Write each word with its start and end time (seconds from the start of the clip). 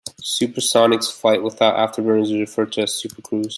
Supersonic 0.23 1.03
flight 1.03 1.43
without 1.43 1.75
afterburners 1.77 2.33
is 2.33 2.39
referred 2.39 2.71
to 2.71 2.81
as 2.81 2.89
supercruise. 2.89 3.49